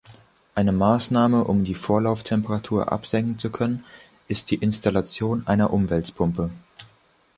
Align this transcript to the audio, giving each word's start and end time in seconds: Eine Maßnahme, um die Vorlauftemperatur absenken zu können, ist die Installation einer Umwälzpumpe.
Eine 0.55 0.71
Maßnahme, 0.71 1.43
um 1.43 1.63
die 1.63 1.75
Vorlauftemperatur 1.75 2.91
absenken 2.91 3.37
zu 3.37 3.51
können, 3.51 3.85
ist 4.27 4.49
die 4.49 4.55
Installation 4.55 5.45
einer 5.45 5.71
Umwälzpumpe. 5.71 6.49